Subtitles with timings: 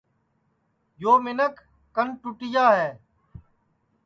[1.01, 1.59] یو منکھ
[1.95, 2.91] کانٹُٹیا ہے